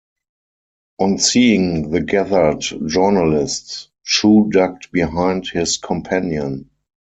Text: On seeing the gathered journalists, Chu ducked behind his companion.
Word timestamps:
On 0.97 1.19
seeing 1.19 1.91
the 1.91 2.01
gathered 2.01 2.61
journalists, 2.61 3.89
Chu 4.03 4.49
ducked 4.49 4.91
behind 4.91 5.49
his 5.49 5.77
companion. 5.77 6.71